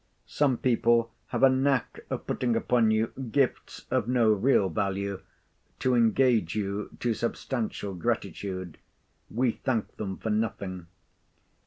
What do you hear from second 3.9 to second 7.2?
of no real value, to engage you to